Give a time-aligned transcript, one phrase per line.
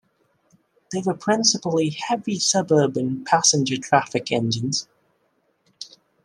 [0.91, 4.87] They were principally heavy suburban passenger traffic engines.